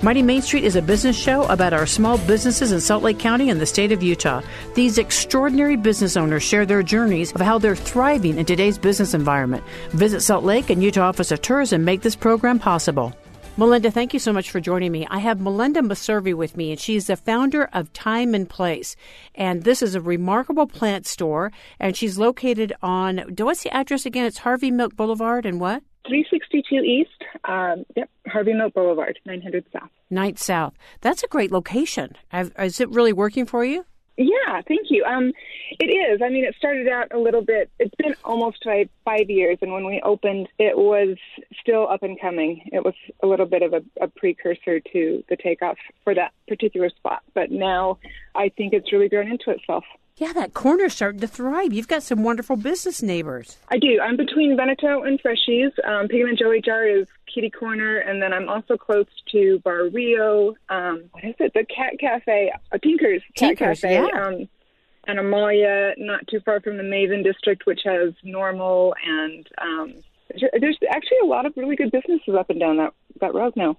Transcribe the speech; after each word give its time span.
Mighty 0.00 0.22
Main 0.22 0.42
Street 0.42 0.62
is 0.62 0.76
a 0.76 0.80
business 0.80 1.18
show 1.18 1.42
about 1.46 1.72
our 1.72 1.84
small 1.84 2.18
businesses 2.18 2.70
in 2.70 2.80
Salt 2.80 3.02
Lake 3.02 3.18
County 3.18 3.50
and 3.50 3.60
the 3.60 3.66
state 3.66 3.90
of 3.90 4.00
Utah. 4.00 4.42
These 4.74 4.96
extraordinary 4.96 5.74
business 5.74 6.16
owners 6.16 6.44
share 6.44 6.64
their 6.64 6.84
journeys 6.84 7.32
of 7.32 7.40
how 7.40 7.58
they're 7.58 7.74
thriving 7.74 8.38
in 8.38 8.46
today's 8.46 8.78
business 8.78 9.12
environment. 9.12 9.64
Visit 9.90 10.20
Salt 10.20 10.44
Lake 10.44 10.70
and 10.70 10.84
Utah 10.84 11.08
Office 11.08 11.32
of 11.32 11.42
Tourism 11.42 11.84
make 11.84 12.02
this 12.02 12.14
program 12.14 12.60
possible. 12.60 13.12
Melinda, 13.56 13.90
thank 13.90 14.14
you 14.14 14.20
so 14.20 14.32
much 14.32 14.52
for 14.52 14.60
joining 14.60 14.92
me. 14.92 15.04
I 15.10 15.18
have 15.18 15.40
Melinda 15.40 15.80
Meservy 15.80 16.32
with 16.32 16.56
me, 16.56 16.70
and 16.70 16.78
she's 16.78 17.08
the 17.08 17.16
founder 17.16 17.68
of 17.72 17.88
Thyme 17.88 18.36
and 18.36 18.48
Place. 18.48 18.94
And 19.34 19.64
this 19.64 19.82
is 19.82 19.96
a 19.96 20.00
remarkable 20.00 20.68
plant 20.68 21.08
store, 21.08 21.50
and 21.80 21.96
she's 21.96 22.18
located 22.18 22.72
on, 22.82 23.24
do 23.34 23.46
what's 23.46 23.64
the 23.64 23.74
address 23.74 24.06
again? 24.06 24.26
It's 24.26 24.38
Harvey 24.38 24.70
Milk 24.70 24.94
Boulevard 24.94 25.44
and 25.44 25.58
what? 25.58 25.82
362 26.08 26.76
East, 26.76 27.10
um, 27.44 27.84
yep, 27.96 28.10
Harvey 28.26 28.54
Milk 28.54 28.74
Boulevard, 28.74 29.18
900 29.26 29.64
South. 29.72 29.90
9th 30.10 30.38
South. 30.38 30.74
That's 31.00 31.22
a 31.22 31.28
great 31.28 31.52
location. 31.52 32.16
Is 32.32 32.80
it 32.80 32.88
really 32.90 33.12
working 33.12 33.46
for 33.46 33.64
you? 33.64 33.84
Yeah, 34.18 34.60
thank 34.66 34.90
you. 34.90 35.04
Um, 35.04 35.32
it 35.78 35.86
is. 35.86 36.20
I 36.20 36.28
mean, 36.28 36.44
it 36.44 36.56
started 36.58 36.88
out 36.88 37.14
a 37.14 37.18
little 37.18 37.40
bit. 37.40 37.70
It's 37.78 37.94
been 37.94 38.16
almost 38.24 38.64
five, 38.64 38.88
five 39.04 39.30
years, 39.30 39.58
and 39.62 39.72
when 39.72 39.84
we 39.84 40.02
opened, 40.04 40.48
it 40.58 40.76
was 40.76 41.16
still 41.60 41.88
up 41.88 42.02
and 42.02 42.20
coming. 42.20 42.68
It 42.72 42.84
was 42.84 42.94
a 43.22 43.28
little 43.28 43.46
bit 43.46 43.62
of 43.62 43.74
a, 43.74 43.82
a 44.00 44.08
precursor 44.08 44.80
to 44.80 45.22
the 45.28 45.36
takeoff 45.36 45.76
for 46.02 46.16
that 46.16 46.32
particular 46.48 46.90
spot. 46.90 47.22
But 47.32 47.52
now, 47.52 47.98
I 48.34 48.48
think 48.48 48.72
it's 48.72 48.92
really 48.92 49.08
grown 49.08 49.30
into 49.30 49.50
itself. 49.50 49.84
Yeah, 50.18 50.32
that 50.32 50.52
corner's 50.52 50.94
starting 50.94 51.20
to 51.20 51.28
thrive. 51.28 51.72
You've 51.72 51.86
got 51.86 52.02
some 52.02 52.24
wonderful 52.24 52.56
business 52.56 53.02
neighbors. 53.02 53.56
I 53.68 53.78
do. 53.78 54.00
I'm 54.02 54.16
between 54.16 54.56
Veneto 54.56 55.04
and 55.04 55.22
Freshies. 55.22 55.70
Um, 55.84 56.08
Pig 56.08 56.22
and 56.22 56.30
a 56.30 56.34
Jelly 56.34 56.60
Jar 56.60 56.84
is 56.84 57.06
Kitty 57.32 57.50
Corner, 57.50 57.98
and 57.98 58.20
then 58.20 58.32
I'm 58.32 58.48
also 58.48 58.76
close 58.76 59.06
to 59.30 59.60
Bar 59.60 59.88
Rio. 59.90 60.56
Um, 60.68 61.04
what 61.12 61.24
is 61.24 61.36
it? 61.38 61.52
The 61.54 61.64
Cat 61.64 62.00
Cafe, 62.00 62.52
uh, 62.72 62.78
Tinker's 62.78 63.22
Cat 63.36 63.56
Tinkers, 63.56 63.80
Cafe. 63.80 63.94
yeah. 63.94 64.22
Um, 64.22 64.48
and 65.06 65.20
Amalia, 65.20 65.94
not 65.98 66.26
too 66.26 66.40
far 66.40 66.60
from 66.60 66.78
the 66.78 66.82
Maven 66.82 67.22
District, 67.22 67.64
which 67.64 67.82
has 67.84 68.12
Normal, 68.24 68.94
and 69.06 69.46
um, 69.58 69.94
there's 70.60 70.78
actually 70.90 71.18
a 71.22 71.26
lot 71.26 71.46
of 71.46 71.52
really 71.56 71.76
good 71.76 71.92
businesses 71.92 72.34
up 72.34 72.50
and 72.50 72.58
down 72.58 72.76
that 72.78 72.92
that 73.20 73.34
road 73.34 73.54
now. 73.56 73.76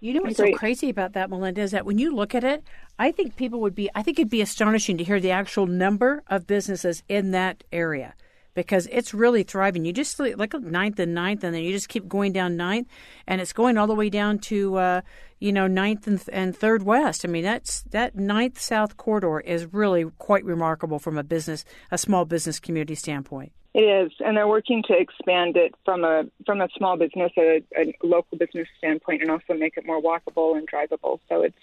You 0.00 0.14
know 0.14 0.22
what's 0.22 0.36
so 0.36 0.52
crazy 0.52 0.90
about 0.90 1.14
that, 1.14 1.28
Melinda, 1.28 1.60
is 1.60 1.72
that 1.72 1.84
when 1.84 1.98
you 1.98 2.14
look 2.14 2.34
at 2.34 2.44
it, 2.44 2.62
I 2.98 3.10
think 3.10 3.34
people 3.34 3.60
would 3.60 3.74
be, 3.74 3.90
I 3.96 4.02
think 4.02 4.18
it'd 4.18 4.30
be 4.30 4.40
astonishing 4.40 4.96
to 4.98 5.04
hear 5.04 5.18
the 5.18 5.32
actual 5.32 5.66
number 5.66 6.22
of 6.28 6.46
businesses 6.46 7.02
in 7.08 7.32
that 7.32 7.64
area 7.72 8.14
because 8.54 8.88
it's 8.90 9.12
really 9.12 9.42
thriving. 9.42 9.84
You 9.84 9.92
just 9.92 10.18
look 10.18 10.54
at 10.54 10.62
ninth 10.62 10.98
and 10.98 11.14
ninth, 11.14 11.44
and 11.44 11.54
then 11.54 11.62
you 11.62 11.72
just 11.72 11.88
keep 11.88 12.08
going 12.08 12.32
down 12.32 12.56
ninth, 12.56 12.88
and 13.26 13.40
it's 13.40 13.52
going 13.52 13.76
all 13.76 13.86
the 13.86 13.94
way 13.94 14.08
down 14.10 14.38
to, 14.40 14.76
uh, 14.76 15.00
you 15.38 15.52
know, 15.52 15.66
ninth 15.66 16.06
and, 16.06 16.22
and 16.32 16.56
third 16.56 16.82
west. 16.84 17.24
I 17.24 17.28
mean, 17.28 17.44
that's 17.44 17.82
that 17.90 18.16
ninth 18.16 18.60
south 18.60 18.96
corridor 18.96 19.40
is 19.40 19.72
really 19.72 20.06
quite 20.18 20.44
remarkable 20.44 20.98
from 20.98 21.18
a 21.18 21.22
business, 21.24 21.64
a 21.90 21.98
small 21.98 22.24
business 22.24 22.58
community 22.58 22.94
standpoint. 22.94 23.52
It 23.74 23.80
is, 23.80 24.12
and 24.20 24.36
they're 24.36 24.48
working 24.48 24.82
to 24.88 24.98
expand 24.98 25.56
it 25.56 25.74
from 25.84 26.02
a 26.04 26.24
from 26.46 26.60
a 26.60 26.68
small 26.76 26.96
business, 26.96 27.30
a, 27.36 27.62
a 27.76 27.94
local 28.02 28.38
business 28.38 28.66
standpoint, 28.78 29.22
and 29.22 29.30
also 29.30 29.54
make 29.54 29.76
it 29.76 29.86
more 29.86 30.00
walkable 30.00 30.56
and 30.56 30.68
drivable. 30.68 31.20
So 31.28 31.42
it's 31.42 31.58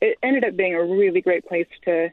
it 0.00 0.18
ended 0.22 0.44
up 0.44 0.56
being 0.56 0.74
a 0.74 0.82
really 0.82 1.20
great 1.20 1.46
place 1.46 1.68
to 1.84 2.10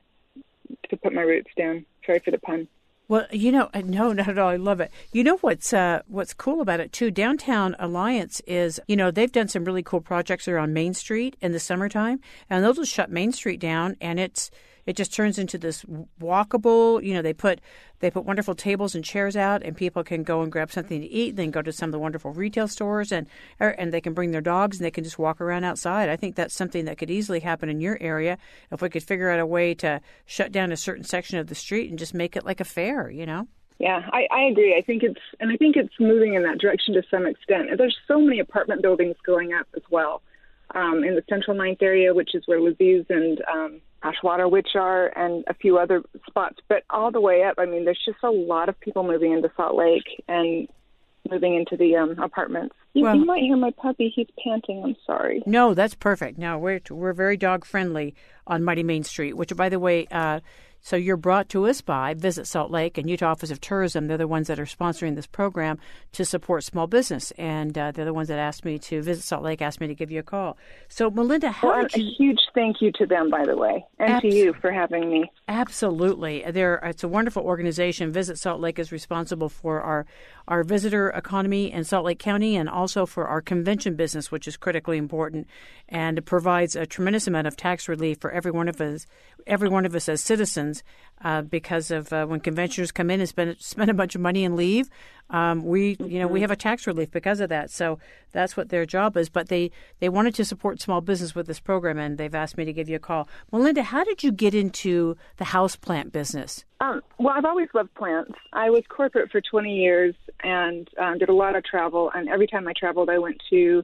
to 0.89 0.97
put 0.97 1.13
my 1.13 1.21
roots 1.21 1.51
down. 1.57 1.85
Sorry 2.05 2.19
for 2.19 2.31
the 2.31 2.37
pun. 2.37 2.67
Well, 3.11 3.27
you 3.29 3.51
know, 3.51 3.69
no, 3.75 4.13
not 4.13 4.29
at 4.29 4.37
all. 4.37 4.47
I 4.47 4.55
love 4.55 4.79
it. 4.79 4.89
You 5.11 5.25
know 5.25 5.35
what's 5.37 5.73
uh, 5.73 6.01
what's 6.07 6.33
cool 6.33 6.61
about 6.61 6.79
it 6.79 6.93
too? 6.93 7.11
Downtown 7.11 7.75
Alliance 7.77 8.41
is, 8.47 8.79
you 8.87 8.95
know, 8.95 9.11
they've 9.11 9.31
done 9.31 9.49
some 9.49 9.65
really 9.65 9.83
cool 9.83 9.99
projects 9.99 10.47
on 10.47 10.71
Main 10.71 10.93
Street 10.93 11.35
in 11.41 11.51
the 11.51 11.59
summertime, 11.59 12.21
and 12.49 12.63
they'll 12.63 12.73
just 12.73 12.93
shut 12.93 13.11
Main 13.11 13.33
Street 13.33 13.59
down, 13.59 13.97
and 13.99 14.17
it's 14.17 14.49
it 14.85 14.95
just 14.95 15.13
turns 15.13 15.37
into 15.37 15.57
this 15.57 15.85
walkable. 16.19 17.03
You 17.03 17.13
know, 17.13 17.21
they 17.21 17.33
put 17.33 17.61
they 17.99 18.09
put 18.09 18.25
wonderful 18.25 18.55
tables 18.55 18.95
and 18.95 19.03
chairs 19.03 19.35
out, 19.35 19.63
and 19.63 19.75
people 19.75 20.03
can 20.03 20.23
go 20.23 20.41
and 20.41 20.51
grab 20.51 20.71
something 20.71 21.01
to 21.01 21.07
eat. 21.07 21.35
Then 21.35 21.51
go 21.51 21.61
to 21.61 21.71
some 21.71 21.89
of 21.89 21.91
the 21.91 21.99
wonderful 21.99 22.33
retail 22.33 22.67
stores, 22.67 23.11
and 23.11 23.27
or, 23.59 23.69
and 23.69 23.93
they 23.93 24.01
can 24.01 24.13
bring 24.13 24.31
their 24.31 24.41
dogs, 24.41 24.77
and 24.77 24.85
they 24.85 24.91
can 24.91 25.03
just 25.03 25.19
walk 25.19 25.41
around 25.41 25.63
outside. 25.63 26.09
I 26.09 26.15
think 26.15 26.35
that's 26.35 26.53
something 26.53 26.85
that 26.85 26.97
could 26.97 27.11
easily 27.11 27.39
happen 27.39 27.69
in 27.69 27.81
your 27.81 27.97
area 28.01 28.37
if 28.71 28.81
we 28.81 28.89
could 28.89 29.03
figure 29.03 29.29
out 29.29 29.39
a 29.39 29.45
way 29.45 29.73
to 29.75 30.01
shut 30.25 30.51
down 30.51 30.71
a 30.71 30.77
certain 30.77 31.03
section 31.03 31.37
of 31.37 31.47
the 31.47 31.55
street 31.55 31.89
and 31.89 31.99
just 31.99 32.13
make 32.13 32.35
it 32.35 32.45
like 32.45 32.59
a 32.59 32.65
fair. 32.65 33.09
You 33.09 33.25
know. 33.25 33.47
Yeah, 33.79 34.07
I, 34.13 34.27
I 34.31 34.41
agree. 34.43 34.75
I 34.77 34.81
think 34.81 35.01
it's 35.01 35.21
and 35.39 35.51
I 35.51 35.57
think 35.57 35.75
it's 35.75 35.93
moving 35.99 36.35
in 36.35 36.43
that 36.43 36.59
direction 36.59 36.93
to 36.95 37.03
some 37.09 37.25
extent. 37.25 37.69
There's 37.77 37.97
so 38.07 38.19
many 38.19 38.39
apartment 38.39 38.81
buildings 38.81 39.15
going 39.25 39.53
up 39.53 39.67
as 39.75 39.83
well 39.89 40.21
um, 40.75 41.03
in 41.03 41.15
the 41.15 41.23
Central 41.29 41.55
Ninth 41.55 41.81
area, 41.81 42.13
which 42.13 42.35
is 42.35 42.43
where 42.45 42.59
Laziz 42.59 43.05
and 43.09 43.41
um, 43.51 43.81
Ashwater 44.03 44.49
Witch 44.49 44.69
are, 44.75 45.07
and 45.17 45.43
a 45.47 45.53
few 45.53 45.77
other 45.77 46.01
spots. 46.27 46.57
But 46.67 46.83
all 46.89 47.11
the 47.11 47.21
way 47.21 47.43
up, 47.43 47.55
I 47.57 47.65
mean, 47.65 47.85
there's 47.85 48.01
just 48.05 48.19
a 48.23 48.29
lot 48.31 48.69
of 48.69 48.79
people 48.79 49.03
moving 49.03 49.31
into 49.31 49.51
Salt 49.55 49.75
Lake 49.75 50.23
and 50.27 50.67
moving 51.29 51.55
into 51.55 51.77
the 51.77 51.95
um, 51.95 52.17
apartments. 52.19 52.75
You, 52.93 53.03
Well- 53.03 53.15
you 53.15 53.25
might 53.25 53.43
hear 53.43 53.55
my 53.57 53.71
puppy; 53.71 54.11
he's 54.13 54.27
panting. 54.43 54.83
I'm 54.83 54.95
sorry. 55.05 55.43
No, 55.45 55.73
that's 55.73 55.95
perfect. 55.95 56.37
No, 56.37 56.57
we're 56.57 56.81
we're 56.89 57.13
very 57.13 57.37
dog 57.37 57.63
friendly 57.63 58.15
on 58.47 58.63
Mighty 58.63 58.83
Main 58.83 59.03
Street, 59.03 59.33
which, 59.37 59.55
by 59.55 59.69
the 59.69 59.79
way, 59.79 60.07
uh, 60.11 60.39
so 60.81 60.95
you're 60.95 61.17
brought 61.17 61.47
to 61.49 61.67
us 61.67 61.81
by 61.81 62.13
Visit 62.13 62.47
Salt 62.47 62.71
Lake 62.71 62.97
and 62.97 63.09
Utah 63.09 63.31
Office 63.31 63.51
of 63.51 63.61
Tourism. 63.61 64.07
They're 64.07 64.17
the 64.17 64.27
ones 64.27 64.47
that 64.47 64.59
are 64.59 64.65
sponsoring 64.65 65.15
this 65.15 65.27
program 65.27 65.77
to 66.13 66.25
support 66.25 66.63
small 66.63 66.87
business, 66.87 67.31
and 67.37 67.77
uh, 67.77 67.91
they're 67.91 68.05
the 68.05 68.13
ones 68.13 68.27
that 68.29 68.39
asked 68.39 68.65
me 68.65 68.79
to 68.79 69.01
visit 69.01 69.23
Salt 69.23 69.43
Lake, 69.43 69.61
asked 69.61 69.79
me 69.79 69.87
to 69.87 69.95
give 69.95 70.11
you 70.11 70.19
a 70.19 70.23
call. 70.23 70.57
So, 70.89 71.09
Melinda, 71.09 71.51
how 71.51 71.67
Well, 71.69 71.87
you? 71.95 72.07
a 72.07 72.15
huge 72.17 72.39
thank 72.55 72.81
you 72.81 72.91
to 72.93 73.05
them, 73.05 73.29
by 73.29 73.45
the 73.45 73.55
way, 73.55 73.85
and 73.99 74.09
Abs- 74.13 74.21
to 74.23 74.33
you 74.35 74.53
for 74.59 74.71
having 74.71 75.09
me. 75.09 75.31
Absolutely, 75.47 76.43
there. 76.49 76.75
It's 76.83 77.03
a 77.03 77.07
wonderful 77.07 77.43
organization. 77.43 78.11
Visit 78.11 78.37
Salt 78.37 78.59
Lake 78.59 78.79
is 78.79 78.91
responsible 78.91 79.49
for 79.49 79.81
our 79.81 80.05
our 80.47 80.63
visitor 80.63 81.09
economy 81.09 81.71
in 81.71 81.83
Salt 81.83 82.05
Lake 82.05 82.19
County, 82.19 82.55
and 82.55 82.69
also 82.69 83.05
for 83.05 83.27
our 83.27 83.41
convention 83.41 83.95
business, 83.95 84.31
which 84.31 84.47
is 84.47 84.57
critically 84.57 84.97
important, 84.97 85.47
and 85.89 86.25
provides 86.25 86.75
a 86.75 86.85
tremendous 86.85 87.27
amount 87.27 87.47
of 87.47 87.55
tax 87.55 87.87
relief 87.87 88.19
for 88.19 88.31
every 88.31 88.51
one 88.51 88.67
of 88.67 88.79
us, 88.81 89.05
every 89.47 89.69
one 89.69 89.85
of 89.85 89.95
us 89.95 90.09
as 90.09 90.23
citizens, 90.23 90.83
uh, 91.23 91.41
because 91.41 91.91
of 91.91 92.11
uh, 92.11 92.25
when 92.25 92.39
conventioners 92.39 92.91
come 92.91 93.09
in 93.09 93.19
and 93.19 93.29
spend 93.29 93.55
spend 93.59 93.91
a 93.91 93.93
bunch 93.93 94.15
of 94.15 94.21
money 94.21 94.43
and 94.43 94.55
leave. 94.55 94.89
Um, 95.31 95.63
we, 95.63 95.97
you 95.99 96.19
know, 96.19 96.27
we 96.27 96.41
have 96.41 96.51
a 96.51 96.55
tax 96.55 96.85
relief 96.85 97.09
because 97.09 97.39
of 97.39 97.49
that. 97.49 97.71
So 97.71 97.99
that's 98.31 98.55
what 98.55 98.69
their 98.69 98.85
job 98.85 99.17
is. 99.17 99.29
But 99.29 99.47
they 99.47 99.71
they 99.99 100.09
wanted 100.09 100.35
to 100.35 100.45
support 100.45 100.81
small 100.81 101.01
business 101.01 101.33
with 101.33 101.47
this 101.47 101.59
program, 101.59 101.97
and 101.97 102.17
they've 102.17 102.35
asked 102.35 102.57
me 102.57 102.65
to 102.65 102.73
give 102.73 102.89
you 102.89 102.97
a 102.97 102.99
call. 102.99 103.27
Melinda, 103.51 103.83
how 103.83 104.03
did 104.03 104.23
you 104.23 104.31
get 104.31 104.53
into 104.53 105.15
the 105.37 105.45
house 105.45 105.75
plant 105.75 106.11
business? 106.11 106.65
Um, 106.79 107.01
well, 107.17 107.33
I've 107.35 107.45
always 107.45 107.69
loved 107.73 107.93
plants. 107.95 108.33
I 108.53 108.69
was 108.69 108.83
corporate 108.89 109.31
for 109.31 109.41
20 109.41 109.73
years 109.75 110.15
and 110.43 110.89
um, 110.99 111.17
did 111.17 111.29
a 111.29 111.33
lot 111.33 111.55
of 111.55 111.63
travel. 111.63 112.11
And 112.13 112.27
every 112.29 112.47
time 112.47 112.67
I 112.67 112.73
traveled, 112.77 113.09
I 113.09 113.19
went 113.19 113.41
to 113.51 113.83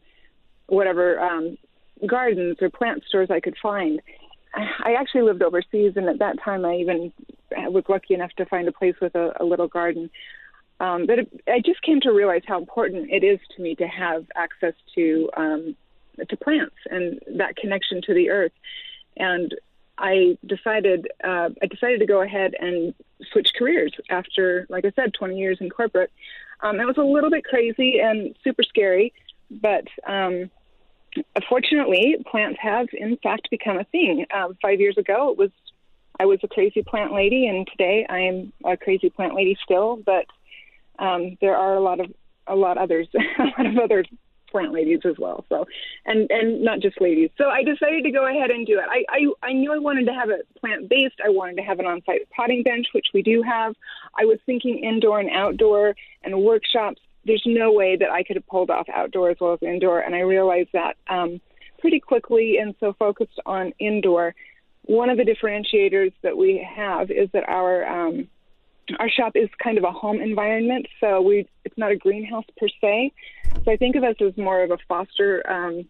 whatever 0.68 1.20
um, 1.20 1.58
gardens 2.06 2.58
or 2.62 2.70
plant 2.70 3.04
stores 3.08 3.30
I 3.32 3.40
could 3.40 3.56
find. 3.62 4.02
I 4.54 4.94
actually 5.00 5.22
lived 5.22 5.44
overseas, 5.44 5.94
and 5.96 6.10
at 6.10 6.20
that 6.20 6.38
time, 6.44 6.66
I 6.66 6.76
even 6.76 7.14
was 7.52 7.84
lucky 7.88 8.14
enough 8.14 8.32
to 8.38 8.46
find 8.46 8.68
a 8.68 8.72
place 8.72 8.96
with 9.02 9.14
a, 9.16 9.34
a 9.40 9.46
little 9.46 9.68
garden. 9.68 10.10
Um, 10.80 11.06
but 11.06 11.20
it, 11.20 11.42
I 11.48 11.60
just 11.60 11.82
came 11.82 12.02
to 12.02 12.12
realize 12.12 12.44
how 12.48 12.60
important 12.60 13.10
it 13.12 13.24
is 13.24 13.40
to 13.56 13.62
me 13.62 13.76
to 13.76 13.88
have 13.88 14.26
access 14.36 14.74
to 14.96 15.30
um, 15.36 15.76
to 16.30 16.38
plants 16.38 16.76
and 16.90 17.20
that 17.38 17.56
connection 17.56 18.02
to 18.04 18.14
the 18.14 18.30
earth. 18.30 18.52
And 19.16 19.54
I 19.98 20.38
decided 20.46 21.08
uh, 21.24 21.50
I 21.62 21.66
decided 21.66 22.00
to 22.00 22.06
go 22.06 22.22
ahead 22.22 22.54
and 22.60 22.94
switch 23.32 23.54
careers 23.58 23.94
after, 24.10 24.68
like 24.70 24.86
I 24.86 24.92
said, 24.96 25.14
20 25.14 25.38
years 25.38 25.58
in 25.60 25.70
corporate. 25.70 26.12
Um, 26.62 26.80
it 26.80 26.86
was 26.86 26.98
a 26.98 27.04
little 27.04 27.30
bit 27.30 27.44
crazy 27.44 28.00
and 28.00 28.36
super 28.44 28.64
scary, 28.64 29.14
but 29.50 29.88
um, 30.06 30.50
fortunately, 31.48 32.18
plants 32.30 32.60
have 32.62 32.88
in 32.94 33.18
fact 33.18 33.50
become 33.50 33.78
a 33.78 33.84
thing. 33.86 34.26
Um, 34.34 34.58
five 34.62 34.80
years 34.80 34.98
ago, 34.98 35.32
it 35.32 35.38
was 35.38 35.52
I 36.20 36.26
was 36.26 36.40
a 36.44 36.48
crazy 36.48 36.84
plant 36.84 37.14
lady, 37.14 37.48
and 37.48 37.68
today 37.68 38.06
I 38.10 38.20
am 38.20 38.54
a 38.66 38.78
crazy 38.78 39.10
plant 39.10 39.36
lady 39.36 39.58
still. 39.64 39.98
But 39.98 40.26
um, 41.00 41.38
there 41.42 41.56
are 41.56 41.76
a 41.76 41.82
lot 41.82 42.00
of 42.00 42.12
a 42.48 42.56
lot 42.56 42.78
others, 42.78 43.08
a 43.40 43.44
lot 43.44 43.66
of 43.66 43.78
other 43.78 44.06
plant 44.50 44.74
ladies 44.74 45.00
as 45.06 45.16
well. 45.18 45.46
So, 45.50 45.66
and 46.06 46.30
and 46.32 46.62
not 46.62 46.80
just 46.80 47.00
ladies. 47.02 47.30
So 47.38 47.50
I 47.50 47.64
decided 47.64 48.04
to 48.04 48.12
go 48.12 48.28
ahead 48.28 48.50
and 48.50 48.66
do 48.66 48.80
it. 48.80 48.86
I 48.90 49.04
I, 49.10 49.50
I 49.50 49.54
knew 49.54 49.74
I 49.74 49.78
wanted 49.78 50.06
to 50.06 50.14
have 50.14 50.30
it 50.30 50.48
plant 50.60 50.90
based. 50.90 51.16
I 51.24 51.30
wanted 51.30 51.58
to 51.58 51.64
have 51.64 51.80
an 51.80 51.86
on 51.86 52.02
site 52.06 52.30
potting 52.36 52.64
bench, 52.64 52.88
which 52.94 53.08
we 53.14 53.22
do 53.22 53.42
have. 53.44 53.76
I 54.18 54.26
was 54.26 54.40
thinking 54.46 54.84
indoor 54.84 55.20
and 55.20 55.30
outdoor 55.30 55.96
and 56.24 56.42
workshops. 56.42 57.02
There's 57.26 57.44
no 57.46 57.72
way 57.74 57.98
that 57.98 58.10
I 58.10 58.24
could 58.24 58.38
have 58.38 58.48
pulled 58.48 58.70
off 58.70 58.88
outdoor 58.90 59.30
as 59.32 59.38
well 59.40 59.54
as 59.54 59.60
indoor, 59.62 60.00
and 60.00 60.16
I 60.16 60.20
realized 60.20 60.70
that 60.74 60.96
um, 61.10 61.42
pretty 61.80 62.00
quickly. 62.00 62.58
And 62.58 62.74
so 62.80 62.94
focused 62.94 63.40
on 63.46 63.74
indoor. 63.80 64.34
One 64.84 65.10
of 65.10 65.18
the 65.18 65.24
differentiators 65.24 66.14
that 66.24 66.38
we 66.38 66.66
have 66.76 67.12
is 67.12 67.30
that 67.34 67.50
our 67.50 67.86
um, 67.86 68.30
our 69.00 69.10
shop 69.10 69.34
is 69.36 69.50
kind 69.62 69.78
of 69.78 69.84
a 69.84 69.92
home 69.92 70.22
environment, 70.22 70.88
so 71.00 71.22
we 71.22 71.48
it's 71.66 71.78
not 71.78 71.92
a 71.92 71.96
greenhouse 71.96 72.46
per 72.58 72.68
se. 72.82 73.12
So 73.66 73.72
I 73.72 73.78
think 73.78 73.96
of 73.96 74.04
us 74.04 74.16
as 74.22 74.38
more 74.38 74.64
of 74.64 74.72
a 74.72 74.78
foster 74.88 75.44
um, 75.50 75.86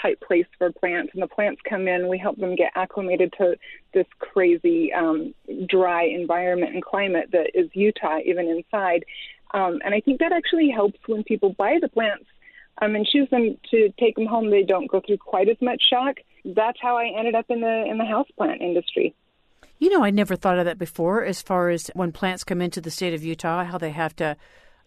type 0.00 0.20
place 0.20 0.46
for 0.58 0.70
plants, 0.72 1.12
and 1.14 1.22
the 1.22 1.26
plants 1.26 1.60
come 1.68 1.88
in. 1.88 2.08
We 2.08 2.18
help 2.18 2.38
them 2.38 2.56
get 2.56 2.72
acclimated 2.74 3.34
to 3.38 3.56
this 3.94 4.06
crazy 4.18 4.92
um, 4.92 5.34
dry 5.66 6.04
environment 6.04 6.74
and 6.74 6.82
climate 6.82 7.30
that 7.32 7.50
is 7.54 7.70
Utah, 7.74 8.18
even 8.24 8.48
inside. 8.48 9.04
Um, 9.54 9.80
and 9.84 9.94
I 9.94 10.00
think 10.00 10.20
that 10.20 10.32
actually 10.32 10.70
helps 10.70 10.98
when 11.06 11.24
people 11.24 11.50
buy 11.50 11.78
the 11.80 11.88
plants 11.88 12.24
um, 12.80 12.94
and 12.94 13.06
choose 13.06 13.28
them 13.30 13.58
to 13.70 13.92
take 14.00 14.16
them 14.16 14.26
home. 14.26 14.50
They 14.50 14.62
don't 14.62 14.90
go 14.90 15.00
through 15.04 15.18
quite 15.18 15.48
as 15.48 15.60
much 15.60 15.82
shock. 15.88 16.16
That's 16.44 16.78
how 16.80 16.96
I 16.96 17.12
ended 17.16 17.34
up 17.34 17.46
in 17.50 17.60
the 17.60 17.84
in 17.86 17.98
the 17.98 18.04
houseplant 18.04 18.60
industry. 18.60 19.14
You 19.82 19.90
know, 19.90 20.04
I 20.04 20.10
never 20.10 20.36
thought 20.36 20.60
of 20.60 20.66
that 20.66 20.78
before 20.78 21.24
as 21.24 21.42
far 21.42 21.68
as 21.68 21.90
when 21.94 22.12
plants 22.12 22.44
come 22.44 22.62
into 22.62 22.80
the 22.80 22.88
state 22.88 23.14
of 23.14 23.24
Utah, 23.24 23.64
how 23.64 23.78
they 23.78 23.90
have 23.90 24.14
to 24.14 24.36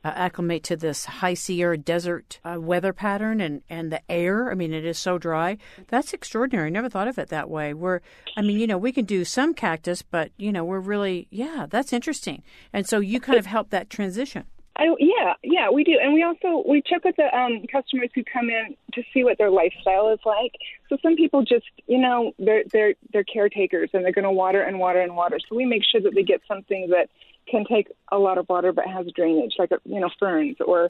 uh, 0.05 0.13
acclimate 0.15 0.63
to 0.63 0.77
this 0.77 1.03
high 1.03 1.33
Sierra 1.33 1.77
desert 1.77 2.39
uh, 2.45 2.61
weather 2.61 2.93
pattern 2.93 3.41
and, 3.41 3.61
and 3.69 3.91
the 3.91 3.99
air. 4.09 4.49
I 4.49 4.53
mean, 4.53 4.73
it 4.73 4.85
is 4.85 4.97
so 4.97 5.17
dry. 5.17 5.57
That's 5.89 6.13
extraordinary. 6.13 6.71
Never 6.71 6.87
thought 6.87 7.09
of 7.09 7.19
it 7.19 7.27
that 7.27 7.49
way. 7.49 7.73
We're, 7.73 7.99
I 8.37 8.41
mean, 8.41 8.57
you 8.57 8.67
know, 8.67 8.77
we 8.77 8.93
can 8.93 9.03
do 9.03 9.25
some 9.25 9.53
cactus, 9.53 10.01
but, 10.01 10.31
you 10.37 10.53
know, 10.53 10.63
we're 10.63 10.79
really, 10.79 11.27
yeah, 11.29 11.65
that's 11.69 11.91
interesting. 11.91 12.41
And 12.71 12.87
so 12.87 12.99
you 12.99 13.19
kind 13.19 13.37
of 13.37 13.47
help 13.47 13.71
that 13.71 13.89
transition. 13.89 14.45
I, 14.77 14.93
yeah, 14.99 15.33
yeah, 15.41 15.69
we 15.69 15.85
do, 15.85 15.97
and 16.01 16.13
we 16.13 16.23
also 16.23 16.63
we 16.67 16.81
check 16.81 17.05
with 17.05 17.15
the 17.15 17.33
um, 17.35 17.63
customers 17.71 18.09
who 18.13 18.23
come 18.25 18.49
in 18.49 18.75
to 18.93 19.03
see 19.13 19.23
what 19.23 19.37
their 19.37 19.49
lifestyle 19.49 20.11
is 20.11 20.19
like. 20.25 20.53
So 20.89 20.97
some 21.01 21.15
people 21.15 21.43
just, 21.43 21.65
you 21.87 21.97
know, 21.97 22.33
they're 22.39 22.63
they're 22.73 22.93
they're 23.13 23.23
caretakers 23.23 23.89
and 23.93 24.03
they're 24.03 24.11
going 24.11 24.23
to 24.23 24.31
water 24.31 24.61
and 24.61 24.77
water 24.77 24.99
and 24.99 25.15
water. 25.15 25.39
So 25.47 25.55
we 25.55 25.65
make 25.65 25.83
sure 25.89 26.01
that 26.01 26.13
they 26.13 26.23
get 26.23 26.41
something 26.47 26.89
that 26.89 27.09
can 27.47 27.63
take 27.65 27.87
a 28.11 28.17
lot 28.17 28.37
of 28.37 28.49
water 28.49 28.73
but 28.73 28.85
has 28.85 29.07
drainage, 29.15 29.53
like 29.57 29.71
you 29.85 29.99
know 30.01 30.09
ferns, 30.19 30.57
or 30.65 30.89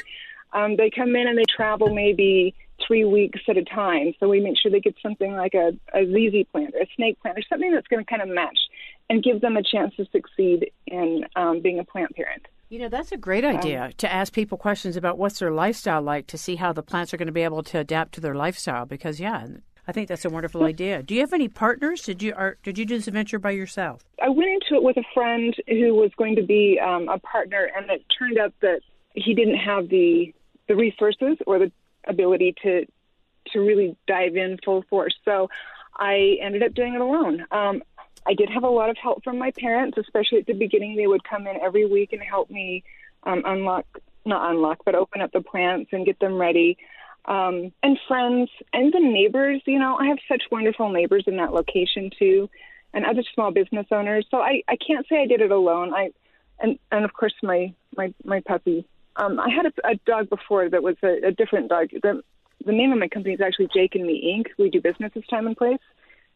um, 0.53 0.77
they 0.77 0.89
come 0.89 1.15
in 1.15 1.27
and 1.27 1.37
they 1.37 1.45
travel 1.55 1.93
maybe 1.93 2.55
three 2.87 3.05
weeks 3.05 3.41
at 3.47 3.57
a 3.57 3.63
time. 3.63 4.13
So 4.19 4.27
we 4.27 4.39
make 4.39 4.57
sure 4.57 4.71
they 4.71 4.79
get 4.79 4.95
something 5.03 5.33
like 5.33 5.53
a, 5.53 5.73
a 5.93 6.05
ZZ 6.05 6.47
plant 6.51 6.73
or 6.73 6.81
a 6.81 6.89
snake 6.95 7.19
plant 7.21 7.37
or 7.37 7.43
something 7.47 7.71
that's 7.71 7.87
going 7.87 8.03
to 8.03 8.09
kind 8.09 8.21
of 8.23 8.29
match 8.29 8.57
and 9.09 9.23
give 9.23 9.41
them 9.41 9.57
a 9.57 9.63
chance 9.63 9.95
to 9.97 10.05
succeed 10.11 10.71
in 10.87 11.25
um, 11.35 11.61
being 11.61 11.77
a 11.79 11.83
plant 11.83 12.15
parent. 12.15 12.47
You 12.75 12.81
know, 12.81 12.89
that's 12.89 13.13
a 13.13 13.17
great 13.17 13.45
idea 13.45 13.85
um, 13.85 13.91
to 13.99 14.11
ask 14.11 14.33
people 14.33 14.57
questions 14.57 14.97
about 14.97 15.17
what's 15.17 15.39
their 15.39 15.49
lifestyle 15.49 16.01
like 16.01 16.27
to 16.27 16.37
see 16.37 16.57
how 16.57 16.73
the 16.73 16.83
plants 16.83 17.13
are 17.13 17.17
going 17.17 17.27
to 17.27 17.31
be 17.31 17.43
able 17.43 17.63
to 17.63 17.79
adapt 17.79 18.15
to 18.15 18.19
their 18.19 18.35
lifestyle. 18.35 18.85
Because, 18.85 19.17
yeah, 19.17 19.47
I 19.87 19.93
think 19.93 20.09
that's 20.09 20.25
a 20.25 20.29
wonderful 20.29 20.61
idea. 20.65 21.01
Do 21.01 21.15
you 21.15 21.21
have 21.21 21.31
any 21.31 21.47
partners? 21.47 22.01
Did 22.01 22.21
you 22.21 22.33
or 22.33 22.57
did 22.63 22.77
you 22.77 22.85
do 22.85 22.97
this 22.97 23.07
adventure 23.07 23.39
by 23.39 23.51
yourself? 23.51 24.01
I 24.21 24.27
went 24.27 24.49
into 24.49 24.75
it 24.75 24.83
with 24.83 24.97
a 24.97 25.05
friend 25.13 25.55
who 25.69 25.95
was 25.95 26.11
going 26.17 26.35
to 26.35 26.43
be 26.43 26.77
um, 26.85 27.07
a 27.07 27.17
partner, 27.17 27.71
and 27.77 27.89
it 27.89 28.03
turned 28.19 28.37
out 28.37 28.53
that 28.61 28.81
he 29.13 29.33
didn't 29.33 29.55
have 29.55 29.87
the 29.87 30.33
the 30.67 30.75
resources 30.75 31.37
or 31.47 31.59
the 31.59 31.71
ability 32.09 32.55
to 32.63 32.85
to 33.53 33.59
really 33.59 33.95
dive 34.05 34.35
in 34.35 34.57
full 34.65 34.83
force. 34.89 35.15
So 35.23 35.47
I 35.95 36.39
ended 36.41 36.61
up 36.61 36.73
doing 36.73 36.93
it 36.93 36.99
alone. 36.99 37.45
Um, 37.51 37.83
I 38.25 38.33
did 38.33 38.49
have 38.49 38.63
a 38.63 38.69
lot 38.69 38.89
of 38.89 38.97
help 38.97 39.23
from 39.23 39.37
my 39.37 39.51
parents, 39.51 39.97
especially 39.97 40.39
at 40.39 40.47
the 40.47 40.53
beginning. 40.53 40.95
They 40.95 41.07
would 41.07 41.23
come 41.23 41.47
in 41.47 41.57
every 41.61 41.85
week 41.85 42.13
and 42.13 42.21
help 42.21 42.49
me 42.49 42.83
um, 43.23 43.43
unlock, 43.45 43.85
not 44.25 44.51
unlock, 44.51 44.79
but 44.85 44.95
open 44.95 45.21
up 45.21 45.31
the 45.31 45.41
plants 45.41 45.89
and 45.93 46.05
get 46.05 46.19
them 46.19 46.35
ready. 46.35 46.77
Um, 47.25 47.71
and 47.81 47.97
friends 48.07 48.49
and 48.71 48.93
the 48.93 48.99
neighbors, 48.99 49.61
you 49.65 49.79
know, 49.79 49.97
I 49.97 50.07
have 50.07 50.19
such 50.29 50.43
wonderful 50.51 50.89
neighbors 50.89 51.23
in 51.27 51.37
that 51.37 51.53
location 51.53 52.11
too, 52.17 52.49
and 52.93 53.05
other 53.05 53.23
small 53.33 53.51
business 53.51 53.87
owners. 53.91 54.25
So 54.29 54.37
I, 54.37 54.61
I 54.67 54.75
can't 54.75 55.07
say 55.07 55.21
I 55.21 55.25
did 55.25 55.41
it 55.41 55.51
alone. 55.51 55.93
I, 55.93 56.11
and, 56.59 56.77
and 56.91 57.03
of 57.03 57.13
course 57.13 57.33
my, 57.41 57.73
my, 57.97 58.13
my 58.23 58.41
puppy. 58.41 58.87
Um, 59.15 59.39
I 59.39 59.49
had 59.49 59.65
a, 59.65 59.89
a 59.89 59.95
dog 60.05 60.29
before 60.29 60.69
that 60.69 60.83
was 60.83 60.97
a, 61.03 61.27
a 61.27 61.31
different 61.31 61.69
dog. 61.69 61.89
The, 61.91 62.21
the 62.65 62.71
name 62.71 62.91
of 62.91 62.99
my 62.99 63.07
company 63.07 63.33
is 63.33 63.41
actually 63.41 63.69
Jake 63.73 63.95
and 63.95 64.05
Me 64.05 64.37
Inc. 64.37 64.51
We 64.57 64.69
do 64.69 64.81
business 64.81 65.11
as 65.15 65.23
Thyme 65.29 65.47
and 65.47 65.57
Place, 65.57 65.79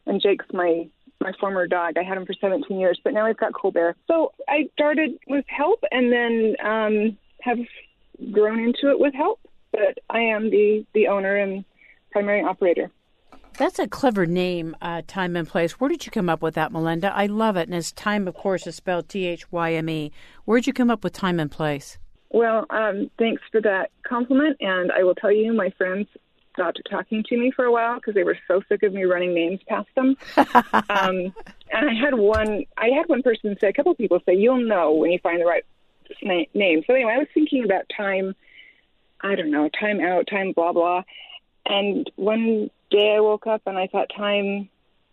and 0.06 0.20
Jake's 0.20 0.46
my 0.52 0.88
my 1.20 1.32
former 1.38 1.66
dog. 1.66 1.96
I 1.96 2.02
had 2.02 2.16
him 2.16 2.26
for 2.26 2.34
17 2.40 2.78
years, 2.78 2.98
but 3.04 3.12
now 3.12 3.26
I've 3.26 3.36
got 3.36 3.52
Colbert. 3.52 3.96
So 4.06 4.32
I 4.48 4.68
started 4.72 5.18
with 5.28 5.44
help 5.48 5.84
and 5.90 6.12
then 6.12 6.56
um, 6.64 7.18
have 7.42 7.58
grown 8.32 8.58
into 8.58 8.90
it 8.90 8.98
with 8.98 9.14
help. 9.14 9.40
But 9.72 9.98
I 10.08 10.20
am 10.20 10.50
the, 10.50 10.84
the 10.94 11.08
owner 11.08 11.36
and 11.36 11.64
primary 12.10 12.42
operator. 12.42 12.90
That's 13.56 13.78
a 13.78 13.86
clever 13.86 14.26
name, 14.26 14.74
uh, 14.80 15.02
Thyme 15.06 15.36
and 15.36 15.46
Place. 15.46 15.72
Where 15.72 15.90
did 15.90 16.06
you 16.06 16.12
come 16.12 16.28
up 16.28 16.40
with 16.40 16.54
that, 16.54 16.72
Melinda? 16.72 17.12
I 17.14 17.26
love 17.26 17.56
it. 17.56 17.68
And 17.68 17.74
as 17.74 17.92
time, 17.92 18.26
of 18.26 18.34
course, 18.34 18.66
is 18.66 18.76
spelled 18.76 19.08
T 19.08 19.26
H 19.26 19.50
Y 19.52 19.74
M 19.74 19.88
E. 19.88 20.12
Where 20.44 20.58
did 20.58 20.66
you 20.66 20.72
come 20.72 20.90
up 20.90 21.04
with 21.04 21.16
Thyme 21.16 21.38
and 21.38 21.50
Place? 21.50 21.98
Well, 22.30 22.64
um, 22.70 23.10
thanks 23.18 23.42
for 23.52 23.60
that 23.60 23.90
compliment. 24.06 24.56
And 24.60 24.90
I 24.92 25.02
will 25.02 25.14
tell 25.14 25.32
you, 25.32 25.52
my 25.52 25.70
friends 25.76 26.08
stopped 26.52 26.80
talking 26.90 27.24
to 27.28 27.36
me 27.36 27.50
for 27.50 27.64
a 27.64 27.72
while 27.72 27.96
because 27.96 28.14
they 28.14 28.24
were 28.24 28.38
so 28.48 28.62
sick 28.68 28.82
of 28.82 28.92
me 28.92 29.04
running 29.04 29.34
names 29.34 29.60
past 29.68 29.88
them. 29.94 30.16
um, 30.36 31.34
and 31.72 31.90
I 31.90 31.94
had 31.94 32.14
one, 32.14 32.64
I 32.76 32.88
had 32.88 33.08
one 33.08 33.22
person 33.22 33.56
say, 33.60 33.68
a 33.68 33.72
couple 33.72 33.92
of 33.92 33.98
people 33.98 34.20
say, 34.26 34.34
"You'll 34.34 34.66
know 34.66 34.92
when 34.92 35.10
you 35.10 35.18
find 35.22 35.40
the 35.40 35.46
right 35.46 35.64
name." 36.22 36.82
So 36.86 36.94
anyway, 36.94 37.12
I 37.14 37.18
was 37.18 37.28
thinking 37.32 37.64
about 37.64 37.84
time. 37.96 38.34
I 39.22 39.34
don't 39.34 39.50
know, 39.50 39.68
time 39.68 40.00
out, 40.00 40.26
time, 40.28 40.52
blah 40.52 40.72
blah. 40.72 41.02
And 41.66 42.10
one 42.16 42.70
day 42.90 43.14
I 43.16 43.20
woke 43.20 43.46
up 43.46 43.62
and 43.66 43.78
I 43.78 43.86
thought 43.86 44.10
time 44.16 44.68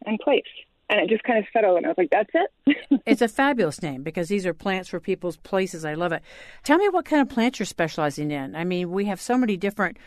and 0.06 0.20
place. 0.20 0.44
And 0.90 1.02
it 1.02 1.10
just 1.10 1.24
kind 1.24 1.38
of 1.38 1.44
settled, 1.52 1.76
and 1.76 1.86
I 1.86 1.90
was 1.90 1.98
like, 1.98 2.10
"That's 2.12 2.30
it." 2.34 3.02
it's 3.06 3.22
a 3.22 3.28
fabulous 3.28 3.82
name 3.82 4.04
because 4.04 4.30
these 4.30 4.46
are 4.46 4.54
plants 4.54 4.88
for 4.88 5.02
people's 5.02 5.36
places. 5.36 5.84
I 5.84 5.96
love 5.96 6.14
it. 6.14 6.24
Tell 6.64 6.78
me 6.78 6.88
what 6.88 7.04
kind 7.04 7.22
of 7.22 7.28
plants 7.28 7.60
you're 7.60 7.66
specializing 7.66 8.32
in. 8.32 8.56
I 8.56 8.64
mean, 8.64 8.90
we 8.90 9.04
have 9.06 9.20
so 9.20 9.38
many 9.38 9.58
different 9.58 9.98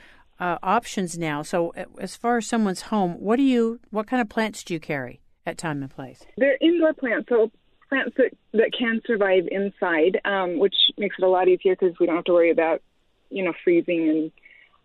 uh, 0.41 0.59
options 0.63 1.19
now. 1.19 1.43
So, 1.43 1.73
as 2.01 2.17
far 2.17 2.39
as 2.39 2.47
someone's 2.47 2.83
home, 2.83 3.13
what 3.13 3.37
do 3.37 3.43
you, 3.43 3.79
what 3.91 4.07
kind 4.07 4.21
of 4.21 4.29
plants 4.29 4.65
do 4.65 4.75
you 4.75 4.81
carry 4.81 5.21
at 5.47 5.59
Thyme 5.59 5.83
and 5.83 5.91
Place? 5.91 6.25
They're 6.37 6.57
indoor 6.61 6.95
plants, 6.95 7.29
so 7.29 7.51
plants 7.89 8.17
that 8.17 8.31
that 8.53 8.73
can 8.77 9.01
survive 9.07 9.47
inside, 9.51 10.21
um, 10.25 10.59
which 10.59 10.75
makes 10.97 11.17
it 11.19 11.25
a 11.25 11.29
lot 11.29 11.49
easier 11.49 11.77
because 11.77 11.99
we 12.01 12.07
don't 12.07 12.17
have 12.17 12.25
to 12.25 12.33
worry 12.33 12.51
about, 12.51 12.83
you 13.31 13.45
know, 13.45 13.53
freezing 13.63 14.09
and 14.09 14.33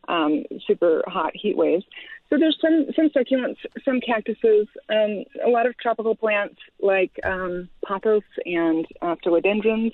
um, 0.08 0.44
super 0.68 1.04
hot 1.08 1.32
heat 1.34 1.58
waves. 1.58 1.86
So 2.30 2.38
there's 2.38 2.58
some 2.60 2.88
some 2.96 3.10
succulents, 3.10 3.58
some 3.86 4.02
cactuses, 4.02 4.68
um, 4.90 5.24
a 5.46 5.50
lot 5.50 5.68
of 5.68 5.78
tropical 5.78 6.16
plants 6.16 6.58
like 6.82 7.12
um, 7.24 7.70
pothos 7.86 8.24
and 8.46 8.86
uh, 9.02 9.16
philodendrons. 9.24 9.92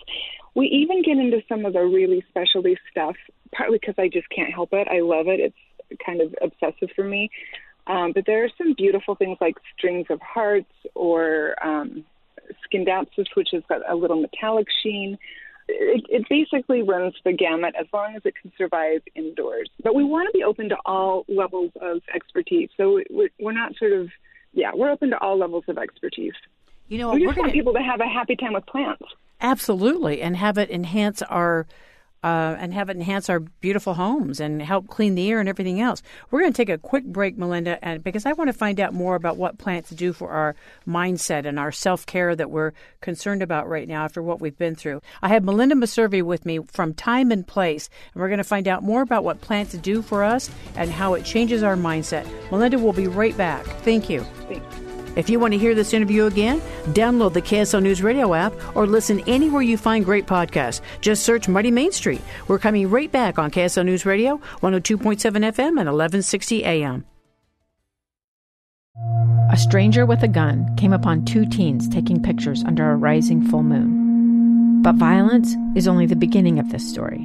We 0.54 0.68
even 0.68 1.02
get 1.02 1.18
into 1.18 1.42
some 1.48 1.66
of 1.66 1.74
the 1.74 1.82
really 1.82 2.24
specialty 2.30 2.78
stuff 2.92 3.16
partly 3.54 3.78
because 3.80 3.96
I 3.98 4.08
just 4.08 4.30
can't 4.30 4.54
help 4.54 4.70
it. 4.74 4.88
I 4.90 5.02
love 5.02 5.28
it. 5.28 5.40
It's 5.40 6.02
kind 6.06 6.22
of 6.22 6.34
obsessive 6.42 6.90
for 6.96 7.04
me. 7.04 7.30
Um, 7.88 8.12
but 8.14 8.26
there 8.26 8.44
are 8.44 8.50
some 8.58 8.74
beautiful 8.74 9.16
things 9.16 9.38
like 9.42 9.56
strings 9.78 10.08
of 10.10 10.22
hearts 10.22 10.72
or 10.96 11.56
um, 11.66 12.06
scindapsus, 12.72 13.26
which 13.34 13.50
has 13.52 13.64
got 13.68 13.82
a 13.90 13.96
little 13.96 14.22
metallic 14.22 14.68
sheen. 14.84 15.18
It, 15.68 16.06
it 16.10 16.30
basically 16.30 16.82
runs 16.82 17.14
the 17.24 17.34
gamut 17.34 17.76
as 17.80 17.88
long 17.94 18.16
as 18.16 18.22
it 18.26 18.36
can 18.42 18.52
survive 18.58 19.02
indoors. 19.16 19.70
But 19.84 19.96
we 19.96 20.04
want 20.04 20.28
to 20.32 20.38
be 20.38 20.44
open 20.44 20.70
to 20.70 20.78
all 20.86 21.26
levels 21.28 21.72
of 21.82 22.02
expertise. 22.14 22.70
So 22.78 23.02
we're 23.10 23.52
not 23.52 23.76
sort 23.78 23.94
of, 23.94 24.10
yeah, 24.54 24.72
we're 24.74 24.92
open 24.92 25.10
to 25.12 25.18
all 25.18 25.38
levels 25.38 25.64
of 25.68 25.78
expertise. 25.78 26.34
You 26.88 26.98
know, 27.00 27.12
we 27.12 27.20
just 27.20 27.28
want 27.28 27.38
gonna... 27.38 27.52
people 27.52 27.74
to 27.74 27.80
have 27.80 28.02
a 28.02 28.08
happy 28.08 28.36
time 28.36 28.54
with 28.54 28.66
plants. 28.66 29.04
Absolutely, 29.42 30.22
and 30.22 30.38
have 30.38 30.58
it 30.58 30.70
enhance 30.70 31.22
our 31.24 31.66
uh, 32.24 32.56
and 32.60 32.74
have 32.74 32.90
it 32.90 32.98
enhance 32.98 33.30
our 33.30 33.40
beautiful 33.40 33.96
homes 33.96 34.40
and 34.40 34.62
help 34.62 34.88
clean 34.88 35.16
the 35.16 35.30
air 35.32 35.40
and 35.40 35.50
everything 35.50 35.82
else. 35.82 36.04
We're 36.30 36.42
going 36.42 36.54
to 36.54 36.58
take 36.58 36.70
a 36.70 36.78
quick 36.78 37.06
break, 37.06 37.38
Melinda, 37.38 37.84
and 37.84 38.04
because 38.04 38.26
I 38.26 38.34
want 38.34 38.50
to 38.50 38.54
find 38.54 38.80
out 38.80 38.94
more 38.94 39.16
about 39.16 39.38
what 39.38 39.58
plants 39.58 39.90
do 39.90 40.14
for 40.14 40.30
our 40.30 40.56
mindset 40.88 41.46
and 41.46 41.58
our 41.58 41.72
self 41.72 42.06
care 42.06 42.36
that 42.36 42.52
we're 42.52 42.74
concerned 43.02 43.42
about 43.42 43.68
right 43.68 43.88
now 43.88 44.04
after 44.04 44.22
what 44.22 44.40
we've 44.40 44.58
been 44.58 44.76
through. 44.76 45.02
I 45.22 45.30
have 45.30 45.44
Melinda 45.44 45.76
Meservy 45.76 46.22
with 46.22 46.46
me 46.46 46.60
from 46.68 46.94
Thyme 46.94 47.32
and 47.32 47.48
Place, 47.48 47.90
and 48.14 48.22
we're 48.22 48.30
going 48.30 48.38
to 48.38 48.44
find 48.44 48.68
out 48.68 48.84
more 48.84 49.02
about 49.02 49.24
what 49.24 49.42
plants 49.42 49.74
do 49.74 50.02
for 50.02 50.24
us 50.24 50.50
and 50.76 50.92
how 50.92 51.16
it 51.16 51.26
changes 51.26 51.64
our 51.64 51.76
mindset. 51.76 52.28
Melinda 52.52 52.78
will 52.78 52.94
be 52.94 53.08
right 53.08 53.36
back. 53.36 53.66
Thank 53.82 54.10
you. 54.10 54.22
Thanks. 54.48 54.91
If 55.16 55.30
you 55.30 55.40
want 55.40 55.54
to 55.54 55.58
hear 55.58 55.76
this 55.76 55.94
interview 55.94 56.26
again, 56.26 56.62
download 56.88 57.34
the 57.34 57.42
KSL 57.42 57.84
News 57.84 58.02
Radio 58.02 58.34
app 58.34 58.54
or 58.76 58.88
listen 58.88 59.22
anywhere 59.28 59.62
you 59.62 59.78
find 59.78 60.06
great 60.06 60.26
podcasts. 60.26 60.82
Just 61.02 61.24
search 61.24 61.48
Mighty 61.48 61.72
Main 61.72 61.92
Street. 61.92 62.22
We're 62.48 62.60
coming 62.60 62.90
right 62.90 63.12
back 63.12 63.38
on 63.38 63.52
KSL 63.52 63.86
News 63.86 64.06
Radio, 64.06 64.38
102.7 64.62 65.20
FM 65.20 65.68
and 65.68 65.90
1160 65.90 66.64
AM. 66.64 67.06
A 69.52 69.58
stranger 69.58 70.06
with 70.06 70.24
a 70.24 70.30
gun 70.30 70.74
came 70.78 70.94
upon 70.94 71.26
two 71.26 71.46
teens 71.46 71.90
taking 71.90 72.24
pictures 72.24 72.64
under 72.64 72.90
a 72.90 72.96
rising 72.96 73.46
full 73.46 73.64
moon. 73.64 74.82
But 74.82 74.96
violence 74.96 75.56
is 75.76 75.88
only 75.88 76.06
the 76.06 76.16
beginning 76.16 76.58
of 76.58 76.72
this 76.72 76.90
story. 76.90 77.20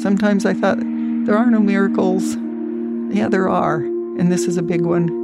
Sometimes 0.00 0.46
I 0.46 0.54
thought, 0.54 0.78
there 0.80 1.36
are 1.36 1.50
no 1.50 1.60
miracles. 1.60 2.34
Yeah, 3.14 3.28
there 3.28 3.48
are, 3.48 3.76
and 3.76 4.32
this 4.32 4.46
is 4.46 4.56
a 4.56 4.62
big 4.62 4.82
one. 4.82 5.23